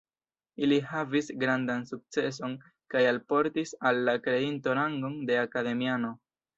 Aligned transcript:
Ili 0.67 0.79
havis 0.93 1.29
grandan 1.43 1.83
sukceson 1.91 2.57
kaj 2.95 3.05
alportis 3.13 3.77
al 3.93 4.05
la 4.11 4.19
kreinto 4.27 4.79
rangon 4.83 5.23
de 5.31 5.43
akademiano. 5.49 6.17